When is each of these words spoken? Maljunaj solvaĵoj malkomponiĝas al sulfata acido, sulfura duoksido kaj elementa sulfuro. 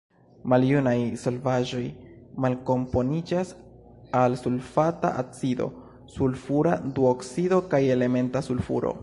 Maljunaj 0.51 0.93
solvaĵoj 1.23 1.81
malkomponiĝas 2.45 3.51
al 4.21 4.39
sulfata 4.41 5.13
acido, 5.25 5.69
sulfura 6.17 6.75
duoksido 6.99 7.63
kaj 7.75 7.83
elementa 7.99 8.45
sulfuro. 8.51 8.97